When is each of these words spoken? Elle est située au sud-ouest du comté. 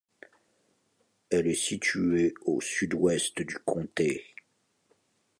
Elle 1.29 1.45
est 1.45 1.53
située 1.53 2.33
au 2.45 2.59
sud-ouest 2.59 3.43
du 3.43 3.59
comté. 3.59 4.25